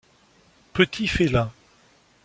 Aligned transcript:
Petits 0.73 1.05
félins. 1.07 1.51